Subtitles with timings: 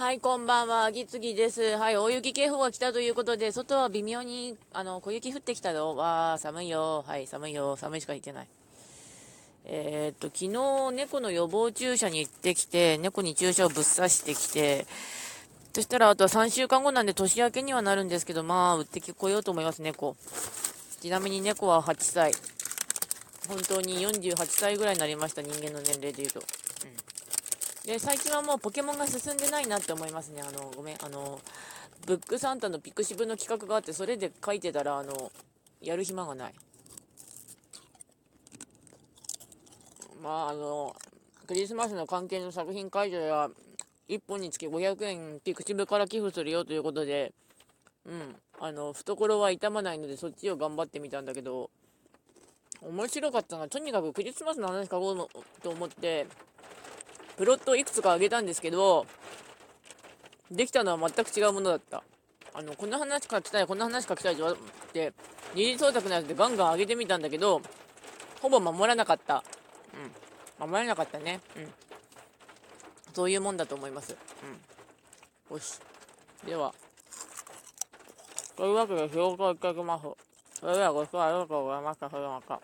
[0.00, 0.90] はい、こんばんは。
[0.90, 1.76] ぎつぎです。
[1.76, 5.94] はい、大雪警報が来たということで、外は微妙に、あの、小雪降ってきたよ。
[5.94, 7.04] わー、寒いよ。
[7.06, 7.76] はい、寒いよ。
[7.76, 8.48] 寒いしか言ってない。
[9.66, 14.86] えー、っと、昨日、猫の予防注射に行ってきて、猫に注射をぶっ刺してきて、
[15.74, 20.16] そしたら、あとは3週間後なんで年明けにはなるんですけど、まあ、売ってこようと思います、猫。
[21.02, 22.32] ちなみに猫は8歳。
[23.46, 26.40] 本当に48歳ぐらいになりました、人間の年齢で言うと。
[26.40, 26.42] う
[26.86, 27.19] ん
[27.90, 30.40] で、最近はもうポケモンが進んでないなって思いますね。
[30.42, 31.40] あの、ごめん、あの、
[32.06, 35.32] ブックサンタのピクシブの企画があって、それで書いてたら、あの、
[35.80, 36.54] やる暇がない。
[40.22, 40.94] まあ、あの、
[41.48, 43.50] クリスマスの関係の作品解除や、
[44.08, 47.32] 1本につき500円ピクシブから寄付するよということで、
[48.06, 51.70] うん、あの、懐は痛まないので、そっちを頑張ってみたんだけど、
[52.82, 56.28] 面白かったのは、とにかくクリスマスの話書こうと思って、
[57.40, 59.06] プロットをいくつかあげたんですけど、
[60.50, 62.02] できたのは全く違うものだった。
[62.52, 64.36] あの、こんな話書きたい、こんな話書きたいっ
[64.92, 65.14] て、
[65.54, 67.62] 二次創作のやつでガンガン上げてみたんだけど、
[68.42, 69.42] ほぼ守らなかった。
[70.60, 70.68] うん。
[70.68, 71.40] 守らなかったね。
[71.56, 71.72] うん。
[73.14, 74.14] そういうもんだと思います。
[75.48, 75.56] うん。
[75.56, 75.80] よし。
[76.44, 76.74] では。
[78.54, 80.04] というわけで、仕事を行ってきます。
[80.60, 82.10] それではご視聴ありがとうございました。
[82.10, 82.60] それではまた。